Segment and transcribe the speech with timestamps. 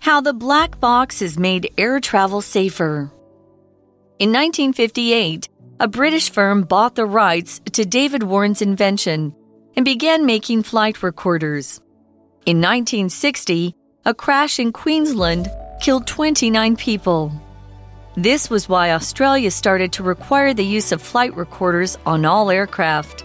[0.00, 3.10] How the black box has made air travel safer.
[4.18, 5.48] In 1958,
[5.80, 9.34] a British firm bought the rights to David Warren's invention
[9.76, 11.80] and began making flight recorders.
[12.46, 13.74] In 1960,
[14.04, 15.48] a crash in Queensland
[15.80, 17.32] killed 29 people.
[18.16, 23.24] This was why Australia started to require the use of flight recorders on all aircraft.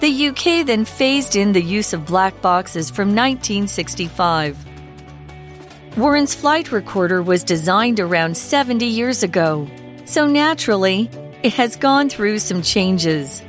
[0.00, 4.71] The UK then phased in the use of black boxes from 1965.
[5.96, 9.68] Warren's flight recorder was designed around 70 years ago,
[10.06, 11.10] so naturally,
[11.42, 13.42] it has gone through some changes.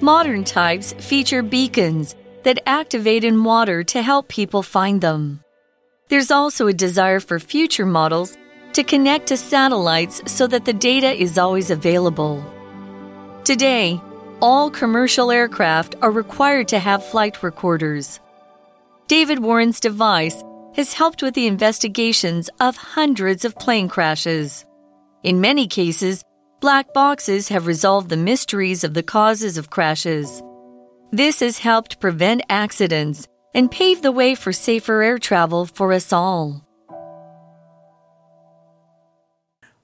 [0.00, 5.44] Modern types feature beacons that activate in water to help people find them.
[6.08, 8.38] There's also a desire for future models
[8.72, 12.42] to connect to satellites so that the data is always available.
[13.44, 14.00] Today,
[14.40, 18.20] all commercial aircraft are required to have flight recorders.
[19.06, 20.42] David Warren's device
[20.78, 24.64] has helped with the investigations of hundreds of plane crashes.
[25.24, 26.22] In many cases,
[26.60, 30.40] black boxes have resolved the mysteries of the causes of crashes.
[31.10, 36.12] This has helped prevent accidents and pave the way for safer air travel for us
[36.12, 36.67] all.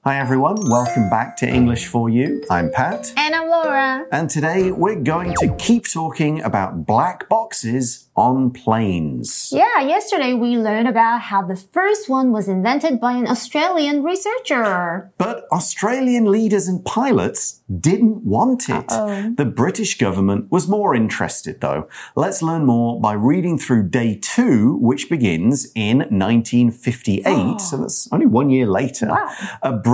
[0.07, 2.43] Hi everyone, welcome back to English for You.
[2.51, 3.11] I'm Pat.
[3.17, 4.05] And I'm Laura.
[4.11, 9.49] And today we're going to keep talking about black boxes on planes.
[9.51, 15.11] Yeah, yesterday we learned about how the first one was invented by an Australian researcher.
[15.17, 18.91] But Australian leaders and pilots didn't want it.
[18.91, 19.35] Uh -oh.
[19.35, 21.87] The British government was more interested though.
[22.15, 27.25] Let's learn more by reading through day two, which begins in 1958.
[27.25, 27.57] Oh.
[27.57, 29.07] So that's only one year later.
[29.07, 29.27] Wow.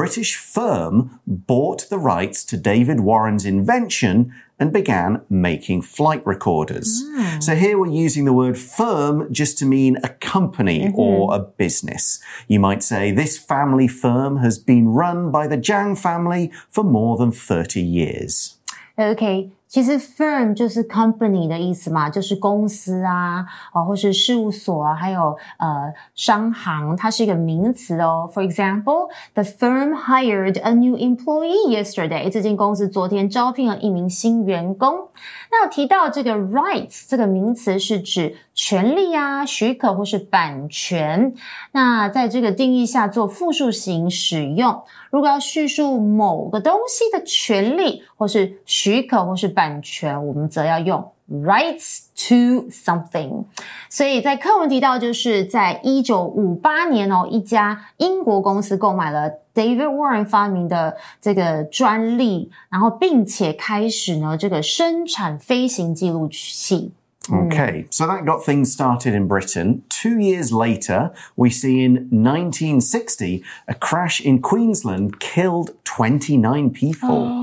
[0.02, 7.04] British firm bought the rights to David Warren's invention and began making flight recorders.
[7.04, 7.44] Mm.
[7.44, 10.98] So here we're using the word firm just to mean a company mm -hmm.
[11.06, 12.20] or a business.
[12.48, 17.16] You might say this family firm has been run by the Jiang family for more
[17.18, 18.58] than 30 years.
[18.98, 19.52] Okay.
[19.72, 28.30] 其实 firm 就是 company 的意思嘛，就是公司啊，哦，或是事务所啊，还有呃商行，它是一个名词哦。
[28.34, 32.30] For example, the firm hired a new employee yesterday.
[32.30, 35.08] 这间公司昨天招聘了一名新员工。
[35.50, 41.34] 那提到这个 rights 这个名词是指权利啊、许可或是版权。
[41.72, 44.84] 那在这个定义下做复数型使用。
[45.12, 53.44] 如果要叙述某个东西的权利，或是许可，或是版权，我们则要用 rights to something。
[53.90, 66.94] 所以在课文提到，就是在一九五八年哦，一家英国公司购买了 David Warren 发明的这个专利，然后并且开始呢这个生产飞行记录器。
[67.29, 69.83] Okay, so that got things started in Britain.
[69.89, 77.27] Two years later, we see in 1960 a crash in Queensland killed 29 people.
[77.27, 77.43] Oh.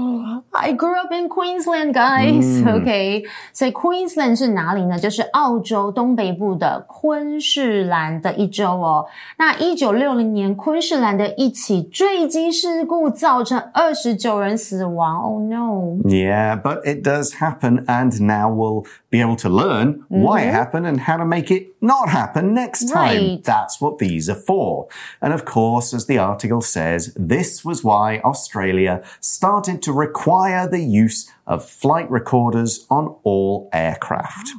[0.55, 2.61] I grew up in Queensland, guys.
[2.61, 2.81] Mm.
[2.81, 4.99] OK，所以 Queensland 是哪里呢？
[4.99, 9.07] 就是澳洲东北部的昆士兰的一州哦。
[9.37, 15.21] 那一九六零年，昆士兰的一起坠机事故造成二十九人死亡。
[15.23, 15.97] Oh no!
[16.05, 19.66] Yeah, but it does happen, and now we'll be able to learn
[20.08, 20.54] why it mm-hmm.
[20.54, 23.28] happened and how to make it not happen next time.
[23.28, 23.44] Right.
[23.44, 24.88] That's what these are for.
[25.20, 30.80] And of course, as the article says, this was why Australia started to require the
[30.80, 34.50] use of flight recorders on all aircraft.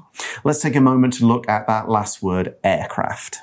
[0.44, 3.40] Let's take a moment to look at that last word, aircraft.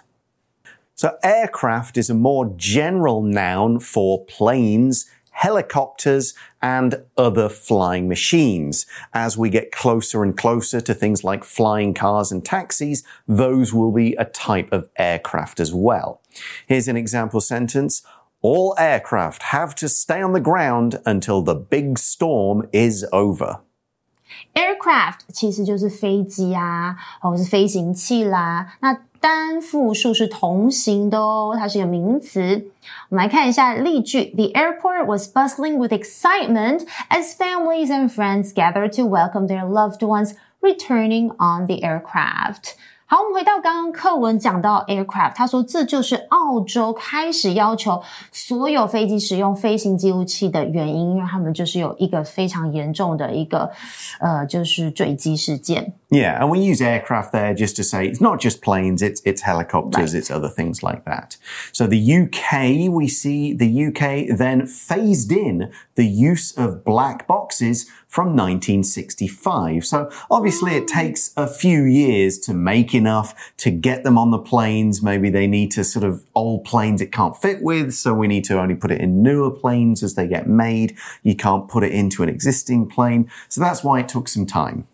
[0.94, 8.85] So aircraft is a more general noun for planes helicopters, and other flying machines.
[9.13, 13.91] As we get closer and closer to things like flying cars and taxis, those will
[13.91, 16.21] be a type of aircraft as well.
[16.67, 18.03] Here's an example sentence.
[18.41, 23.61] All aircraft have to stay on the ground until the big storm is over.
[24.53, 28.73] Aircraft 其实就是飞机啊，或是飞行器啦。
[28.81, 28.93] 那
[29.25, 32.65] 单复数是同形的哦，它是一个名词。
[33.09, 40.35] 我们来看一下例句：The airport was bustling with excitement as families and friends gathered to welcome their loved ones
[40.59, 42.75] returning on the aircraft.
[43.05, 48.01] 好，我们回到刚刚课文讲到 aircraft，他说这就是澳洲开始要求
[48.31, 53.69] 所有飞机使用飞行记录器的原因，因为他们就是有一个非常严重的一个
[54.21, 55.91] 呃，就是坠机事件。
[56.09, 60.13] Yeah, and we use aircraft there just to say it's not just planes, it's it's helicopters,
[60.13, 60.21] Right.
[60.21, 61.35] it's other things like that.
[61.73, 67.87] So the UK, we see the UK then phased in the use of black boxes
[68.16, 69.84] from 1965.
[69.84, 74.38] So obviously it takes a few years to make enough to get them on the
[74.38, 75.02] planes.
[75.02, 78.44] Maybe they need to sort of old planes it can't fit with, so we need
[78.44, 80.96] to only put it in newer planes as they get made.
[81.22, 83.30] You can't put it into an existing plane.
[83.50, 84.86] So that's why it took some time.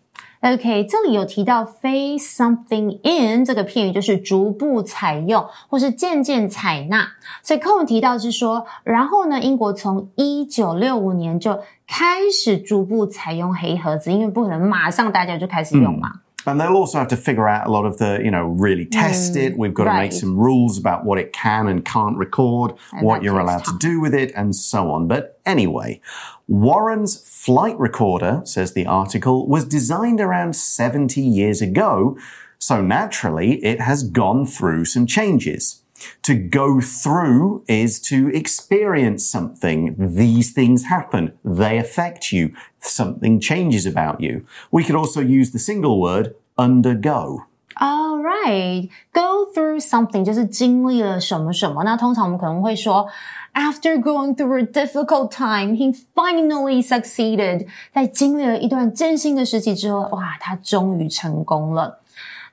[0.43, 7.07] OK，这里有提到 phase something in 这个片语，就是逐步采用或是渐渐采纳。
[7.41, 11.57] 所以课文提到是说，然后呢，英国从一九六五年就
[11.87, 16.11] 开始逐步采用黑盒子，因为不可能马上大家就开始用嘛。
[16.45, 19.57] And they'll also have to figure out a lot of the, you know, really test it.
[19.57, 23.23] We've got to make some rules about what it can and can't record, And what
[23.23, 25.07] you're allowed to do with it, and so on.
[25.07, 26.01] But anyway,
[26.47, 32.17] Warren's flight recorder, says the article, was designed around 70 years ago.
[32.59, 35.82] So naturally, it has gone through some changes.
[36.22, 39.96] To go through is to experience something.
[39.98, 41.32] These things happen.
[41.44, 42.50] They affect you.
[42.80, 44.42] Something changes about you.
[44.70, 47.44] We could also use the single word undergo.
[47.80, 51.84] All right, go through something 就是经历了什么什么。
[51.84, 53.08] 那通常我们可能会说，
[53.54, 57.66] After going through a difficult time, he finally succeeded。
[57.92, 62.00] 在经历了一段艰辛的时期之后，哇，他终于成功了。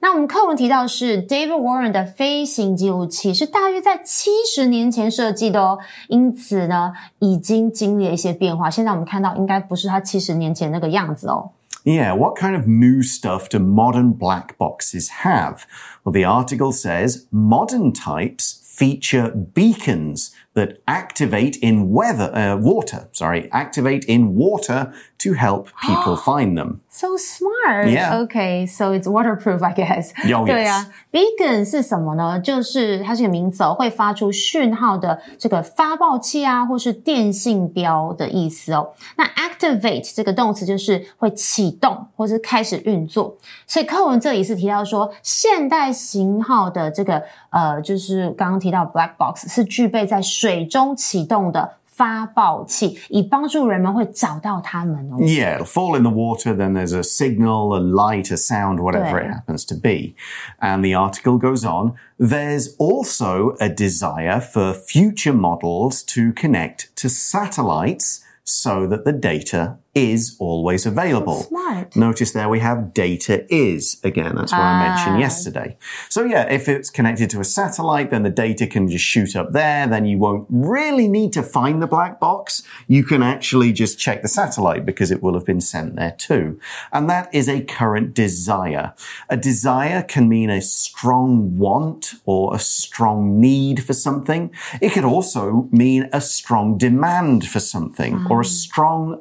[0.02, 8.70] 那我们课文提到是 David Warren 的飞行记录器是大约在七十年前设计的哦，因此呢，已经经历了一些变化。
[8.70, 11.50] 现在我们看到应该不是他七十年前那个样子哦。
[11.84, 15.64] Yeah, what kind of new stuff do modern black boxes have?
[16.02, 23.50] Well, the article says modern types feature beacons that activate in weather, uh, water, sorry,
[23.50, 26.80] activate in water to help people find them.
[26.92, 27.88] So smart.
[27.88, 28.18] Yeah.
[28.22, 30.10] Okay, so it's waterproof, I guess.
[30.34, 32.40] Oh, 对啊 beacon 是什么呢？
[32.40, 38.90] 就是它是个名词哦，会发出讯号的这个发报器啊，或是电信标的意思哦。
[39.16, 43.36] 那 activate 这个动词就是会启动或是开始运作。
[43.68, 51.76] 所以课文这里是提到说，现代型号的这个呃，就是刚刚提到 black box 是具备在水中启动的。
[51.99, 55.17] 发报器，以帮助人们会找到它们哦。
[55.19, 59.19] Yeah, it'll fall in the water, then there's a signal, a light, a sound, whatever
[59.19, 59.41] it Yeah.
[59.41, 60.15] happens to be.
[60.59, 61.93] And the article goes on.
[62.19, 69.77] There's also a desire for future models to connect to satellites so that the data
[69.94, 71.42] is always available.
[71.42, 71.96] Smart.
[71.96, 74.36] Notice there we have data is again.
[74.36, 75.20] That's what I mentioned Ah.
[75.20, 75.76] yesterday.
[76.08, 79.52] So yeah, if it's connected to a satellite, then the data can just shoot up
[79.52, 79.86] there.
[79.88, 82.62] Then you won't really need to find the black box.
[82.86, 86.60] You can actually just check the satellite because it will have been sent there too.
[86.92, 88.94] And that is a current desire.
[89.28, 94.50] A desire can mean a strong want or a strong need for something.
[94.80, 99.20] It could also mean a strong demand for something or a strong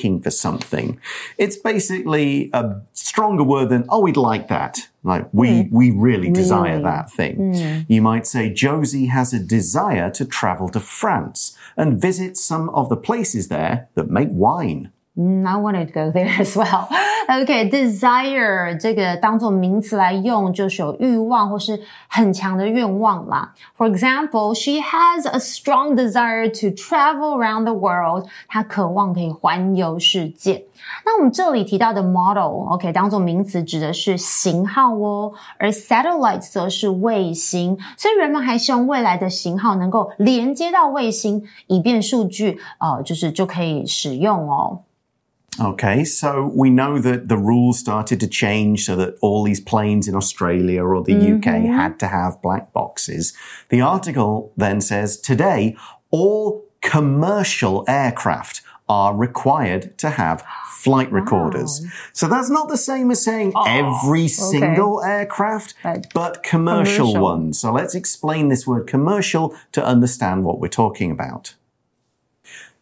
[0.00, 0.98] liking for something.
[1.38, 4.88] It's basically a stronger word than, oh, we'd like that.
[5.02, 7.84] Like, we, we really desire that thing.
[7.88, 12.88] You might say, Josie has a desire to travel to France and visit some of
[12.88, 14.92] the places there that make wine.
[15.16, 16.88] Mm, I wanted to go there as well.
[17.30, 23.54] OK，desire 这个当做名词来用，就是有欲望或是很强的愿望啦。
[23.78, 28.26] For example, she has a strong desire to travel around the world.
[28.48, 30.64] 她渴望可以环游世界。
[31.06, 44.80] 那我们这里提到的 model，OK，、当做名词指的是型号哦，而 satellite 则是卫星，所以人们还希望未来的型号能够连接到卫星，以便数据呃就是就可以使用哦。
[45.58, 50.14] Okay, so we know that the rules started to change so that all these planes in
[50.14, 51.74] Australia or the UK mm-hmm.
[51.74, 53.32] had to have black boxes.
[53.68, 55.76] The article then says today
[56.10, 61.80] all commercial aircraft are required to have flight recorders.
[62.12, 67.22] So that's not the same as saying oh, every single aircraft, But but commercial, commercial.
[67.22, 67.60] ones.
[67.60, 71.54] So let's explain this word commercial to understand what we're talking about.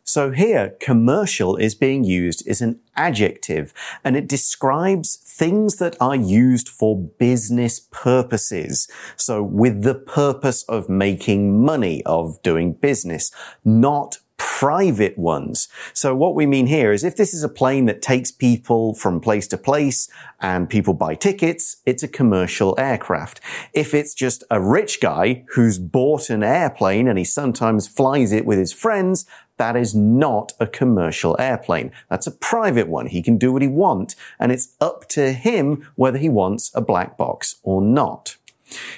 [0.08, 6.16] So here, commercial is being used as an adjective and it describes things that are
[6.16, 8.88] used for business purposes.
[9.16, 13.30] So with the purpose of making money, of doing business,
[13.66, 15.68] not private ones.
[15.92, 19.20] So what we mean here is if this is a plane that takes people from
[19.20, 20.08] place to place
[20.40, 23.40] and people buy tickets, it's a commercial aircraft.
[23.74, 28.46] If it's just a rich guy who's bought an airplane and he sometimes flies it
[28.46, 29.26] with his friends,
[29.58, 31.92] that is not a commercial airplane.
[32.08, 33.06] That's a private one.
[33.06, 36.80] He can do what he wants and it's up to him whether he wants a
[36.80, 38.36] black box or not.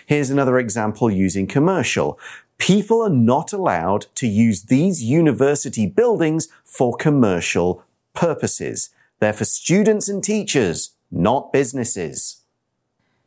[0.07, 2.19] Here's another example using commercial.
[2.59, 7.83] People are not allowed to use these university buildings for commercial
[8.15, 8.91] purposes.
[9.19, 12.40] They're for students and teachers, not businesses.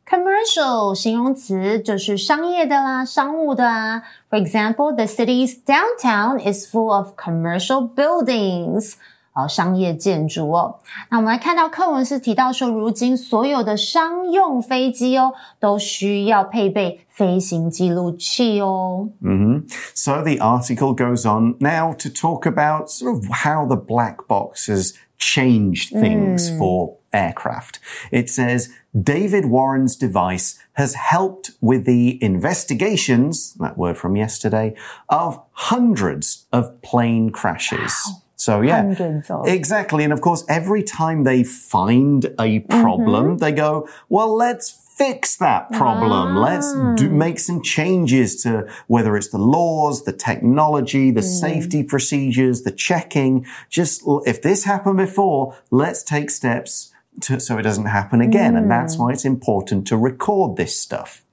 [0.05, 4.03] Commercial 形容词就是商业的啦，商务的啊。
[4.29, 8.95] For example, the city's downtown is full of commercial buildings.
[9.33, 10.79] 好，商业建筑哦。
[11.09, 19.09] 那我们来看到课文是提到说，如今所有的商用飞机哦，都需要配备飞行记录器哦。
[19.21, 19.73] Mm -hmm.
[19.93, 24.67] So the article goes on now to talk about sort of how the black box
[24.67, 26.57] has changed things mm.
[26.57, 27.79] for aircraft.
[28.11, 34.75] It says David Warren's device has helped with the investigations, that word from yesterday,
[35.07, 37.93] of hundreds of plane crashes.
[38.07, 38.22] Wow.
[38.44, 38.82] So yeah,
[39.46, 40.04] exactly.
[40.04, 43.40] And of course, every time they find a problem, mm -hmm.
[43.40, 46.36] they go, well, let's fix that problem.
[46.36, 46.48] Ah.
[46.48, 46.68] Let's
[47.00, 48.50] do, make some changes to
[48.86, 51.40] whether it's the laws, the technology, the mm.
[51.46, 53.46] safety procedures, the checking.
[53.78, 58.52] Just if this happened before, let's take steps to, so it doesn't happen again.
[58.52, 58.58] Mm.
[58.58, 61.24] And that's why it's important to record this stuff.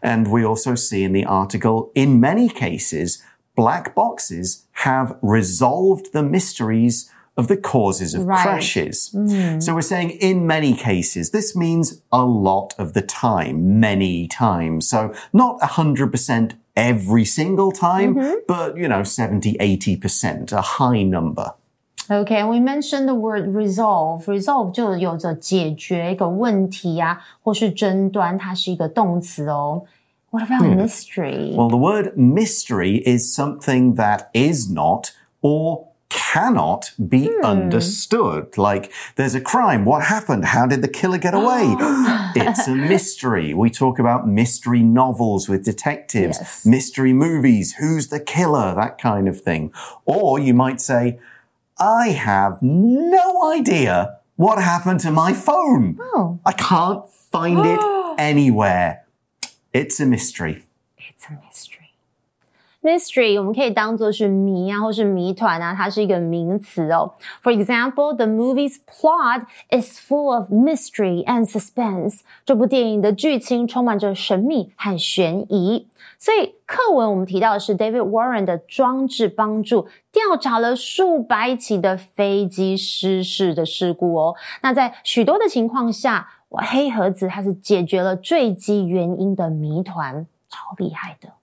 [0.00, 3.22] And we also see in the article, in many cases,
[3.55, 8.41] black boxes have resolved the mysteries of the causes of right.
[8.41, 9.11] crashes.
[9.15, 9.61] Mm.
[9.63, 14.89] So we're saying in many cases, this means a lot of the time, many times.
[14.89, 18.35] So not 100% every single time, mm -hmm.
[18.47, 21.53] but you know, 70, 80%, a high number.
[22.11, 24.25] Okay, we mentioned the word resolve.
[24.25, 29.83] Resolve 就有着解决一个问题啊，或是争端，它是一个动词哦。
[30.34, 30.74] What about hmm.
[30.74, 31.52] mystery?
[31.54, 35.12] Well, the word mystery is something that is not
[35.42, 37.44] or cannot be hmm.
[37.44, 38.58] understood.
[38.58, 39.84] Like, there's a crime.
[39.84, 40.46] What happened?
[40.46, 41.76] How did the killer get away?
[42.34, 43.54] it's a mystery.
[43.54, 46.66] We talk about mystery novels with detectives, yes.
[46.66, 47.74] mystery movies.
[47.74, 48.74] Who's the killer?
[48.74, 49.72] That kind of thing.
[50.04, 51.20] Or you might say,
[51.78, 55.96] I have no idea what happened to my phone.
[56.00, 56.40] Oh.
[56.44, 57.78] I can't find it
[58.18, 59.03] anywhere.
[59.73, 60.63] It's a mystery.
[60.97, 61.89] It's a mystery.
[62.81, 67.13] Mystery 我们可以当做是谜啊，或是谜团啊，它是一个名词哦。
[67.43, 72.21] For example, the movie's plot is full of mystery and suspense.
[72.45, 75.87] 这部电影的剧情充满着神秘和悬疑。
[76.17, 84.35] 所以课文我们提到的是 David Warren 的装置帮助调查了数百起的飞机失事的事故哦。
[84.61, 91.33] 那在许多的情况下，哇， 黑盒子它是解决了坠机原因的谜团，超厉害的。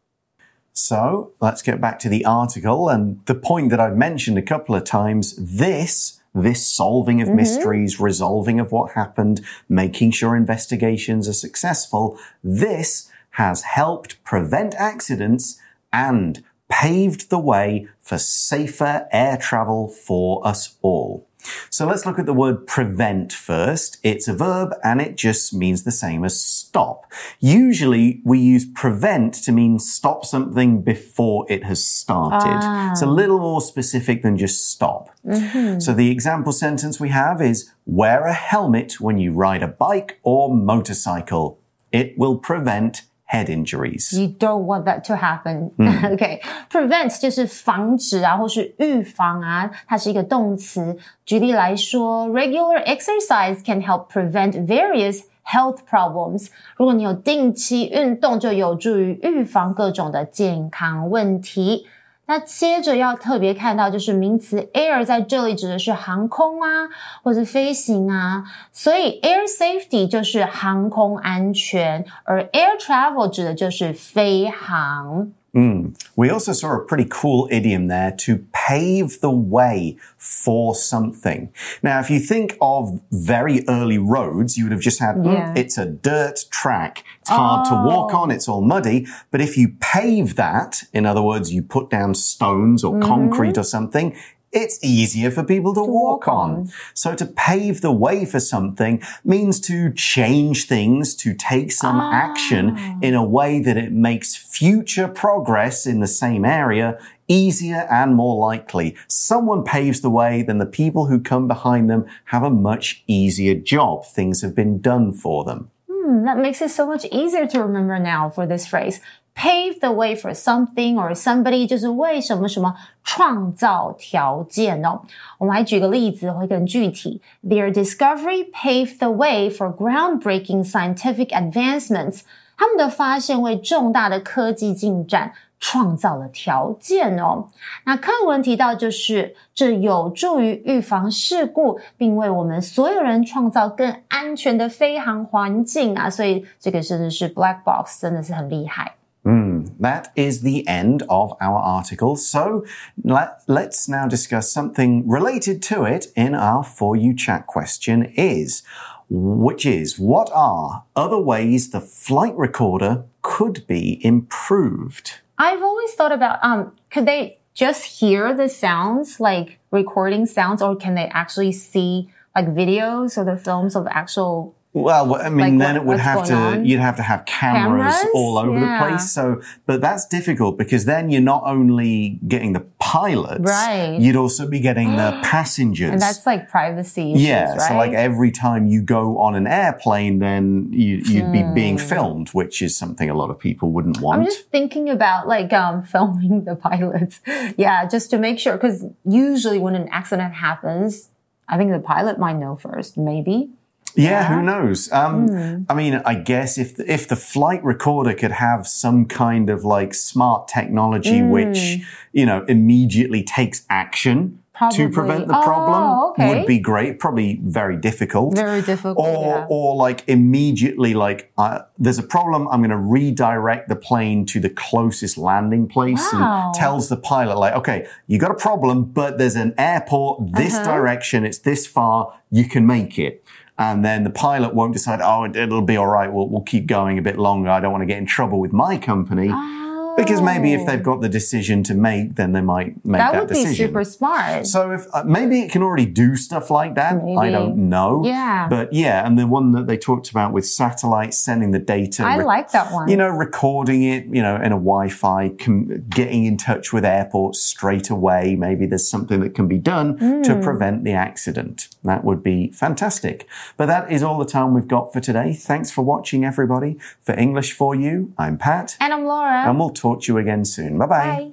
[0.73, 4.75] So let's get back to the article and the point that I've mentioned a couple
[4.75, 5.35] of times.
[5.37, 7.37] This this solving of mm -hmm.
[7.37, 12.19] mysteries, resolving of what happened, making sure investigations are successful.
[12.43, 15.59] This has helped prevent accidents
[15.91, 21.23] and paved the way for safer air travel for us all.
[21.70, 23.98] So let's look at the word prevent first.
[24.04, 27.12] It's a verb and it just means the same as stop.
[27.40, 32.60] Usually we use prevent to mean stop something before it has started.
[32.62, 32.92] Ah.
[32.92, 35.10] It's a little more specific than just stop.
[35.26, 35.80] Mm -hmm.
[35.80, 40.20] So the example sentence we have is wear a helmet when you ride a bike
[40.24, 41.58] or motorcycle.
[41.92, 44.13] It will prevent head injuries.
[44.13, 45.73] You don't want that to happen.
[45.77, 46.15] Mm.
[46.15, 50.97] okay, prevent 就是防止啊，或是预防啊，它是一个动词。
[51.25, 56.49] 举例来说，regular exercise can help prevent various health problems。
[56.77, 61.87] 如果你有定期运动，就有助于预防各种的健康问题。
[62.28, 66.88] 那接着要特别看到，就是名词 air 在这里指的是航空啊，
[67.24, 75.34] 或者飞行啊，所以 air safety 就是航空安全，而 air travel 指的就是飞航。
[75.56, 76.02] Mm.
[76.16, 81.52] We also saw a pretty cool idiom there to pave the way for something.
[81.84, 85.54] Now, if you think of very early roads, you would have just had, mm, yeah.
[85.54, 87.04] mm, it's a dirt track.
[87.20, 87.70] It's hard oh.
[87.70, 88.32] to walk on.
[88.32, 89.08] It's all muddy.
[89.30, 93.08] But if you pave that, in other words, you put down stones or mm -hmm.
[93.08, 94.16] concrete or something,
[94.52, 96.52] it's easier for people to, to walk, walk on.
[96.52, 96.72] on.
[96.94, 102.12] So to pave the way for something means to change things, to take some ah.
[102.14, 108.16] action in a way that it makes future progress in the same area easier and
[108.16, 108.98] more likely.
[109.08, 113.56] Someone paves the way, then the people who come behind them have a much easier
[113.56, 114.06] job.
[114.06, 115.72] Things have been done for them.
[115.90, 119.00] Hmm, that makes it so much easier to remember now for this phrase
[119.36, 125.02] pave the way for something or somebody，就是为什么什么创造条件哦。
[125.38, 127.22] 我们来举个例子，会更具体。
[127.44, 132.22] Their discovery paved the way for groundbreaking scientific advancements。
[132.58, 137.48] 他们的发现为重大的科技进展创造了条件哦。
[137.86, 146.08] 那课文提到，就是这有助于预防事故，并为我们所有人创造更安全的飞行环境啊。
[146.08, 148.94] 所以这个真的是 black box，真的是很厉害。
[149.26, 152.16] Mm, that is the end of our article.
[152.16, 152.66] So
[153.04, 158.64] let, let's now discuss something related to it in our For You chat question is,
[159.10, 165.20] which is, what are other ways the flight recorder could be improved?
[165.38, 170.76] I've always thought about, um, could they just hear the sounds, like recording sounds, or
[170.76, 175.68] can they actually see like videos or the films of actual well, I mean, Like
[175.68, 176.66] then what- it would have to, on?
[176.66, 178.12] you'd have to have cameras, Cameras?
[178.16, 178.80] all over Yeah.
[178.80, 179.12] the place.
[179.12, 183.98] So, but that's difficult because then you're not only getting the pilots, Right.
[184.00, 185.92] you'd also be getting the passengers.
[185.92, 187.62] And that's like privacy issues, yeah, right?
[187.62, 191.86] so like every time you go on an airplane, then you, you'd be being Hmm.
[191.86, 194.20] filmed, which is something a lot of people wouldn't want.
[194.20, 197.20] I'm just thinking about like um, filming the pilots.
[197.58, 198.54] yeah, just to make sure.
[198.54, 201.10] Because usually when an accident happens,
[201.50, 203.50] I think the pilot might know first, maybe.
[203.96, 204.92] Yeah, who knows?
[204.92, 205.64] Um, Hmm.
[205.70, 209.94] I mean, I guess if if the flight recorder could have some kind of like
[209.94, 211.30] smart technology Hmm.
[211.30, 211.80] which
[212.14, 214.78] you know immediately takes action Probably.
[214.78, 216.30] to prevent the Oh, problem, okay.
[216.30, 217.00] would be great.
[217.00, 218.36] Probably very difficult.
[218.36, 218.98] Very difficult.
[219.00, 219.46] or yeah.
[219.50, 224.40] or like immediately like uh, there's a problem i'm going to redirect the plane to
[224.40, 226.20] the closest landing place Wow.
[226.46, 230.56] and tells the pilot like okay you got a problem but there's an airport this
[230.56, 230.72] Uh-huh.
[230.76, 233.24] direction it's this far you can make it
[233.62, 236.12] and then the pilot won't decide oh it, it'll be all right.
[236.12, 237.50] We'll, we'll keep going a bit longer.
[237.50, 239.71] I don't want to get in trouble with my company ah.
[239.98, 243.04] Because maybe if they've got the decision to make then they might make Oh.
[243.04, 244.48] that that, would be decision super smart.
[244.48, 248.04] so if uh, maybe it can already do stuff like that, I don't know.
[248.06, 248.48] Yeah.
[248.50, 252.04] But yeah, and the one that they talked about with satellites sending the data.
[252.04, 252.90] I like that one.
[252.90, 257.40] You know, recording it, you know, in a Wi-Fi, com- getting in touch with airports
[257.42, 258.36] straight away.
[258.36, 260.42] Maybe there's something that can be done to Hmm.
[260.42, 261.68] prevent the accident.
[261.84, 263.28] That would be fantastic.
[263.58, 265.34] But that is all the time we've got for today.
[265.34, 266.78] Thanks for watching, everybody.
[267.02, 269.44] For English for You, I'm Pat, and I'm Laura.
[269.48, 270.78] and we'll talk to you again soon.
[270.78, 271.32] Bye-bye.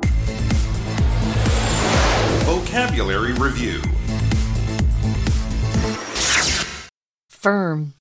[0.00, 0.08] Bye.
[2.44, 3.80] Vocabulary Review
[7.28, 7.92] Firm.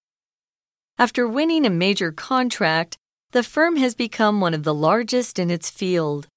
[0.97, 2.97] After winning a major contract,
[3.31, 6.27] the firm has become one of the largest in its field.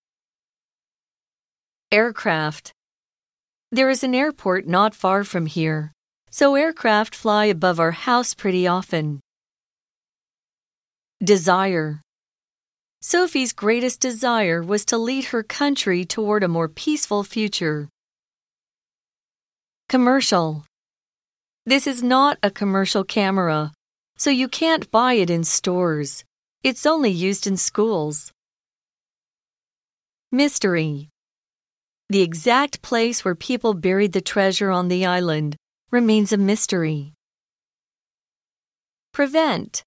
[1.93, 2.73] Aircraft.
[3.71, 5.93] There is an airport not far from here,
[6.31, 9.21] so aircraft fly above our house pretty often.
[11.23, 12.01] Desire.
[13.09, 17.89] Sophie's greatest desire was to lead her country toward a more peaceful future.
[19.89, 20.65] Commercial.
[21.65, 23.71] This is not a commercial camera,
[24.17, 26.25] so you can't buy it in stores.
[26.65, 28.33] It's only used in schools.
[30.33, 31.09] Mystery.
[32.09, 35.55] The exact place where people buried the treasure on the island
[35.93, 37.13] remains a mystery.
[39.13, 39.86] Prevent.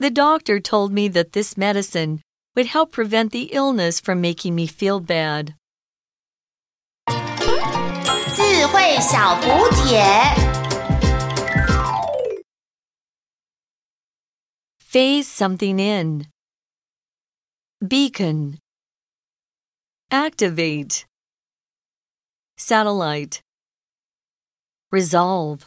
[0.00, 2.20] The doctor told me that this medicine
[2.54, 5.54] would help prevent the illness from making me feel bad.
[8.38, 10.04] 智慧小补帖。
[14.78, 16.26] Phase something in.
[17.86, 18.58] Beacon.
[20.10, 21.04] Activate.
[22.56, 23.40] Satellite.
[24.90, 25.66] Resolve.